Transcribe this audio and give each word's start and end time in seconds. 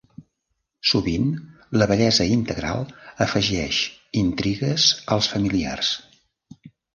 Sovint 0.91 1.27
la 1.81 1.87
bellesa 1.91 2.27
integral 2.35 2.81
afegeix 3.27 3.83
intrigues 4.23 4.89
als 5.17 5.31
familiars. 5.35 5.93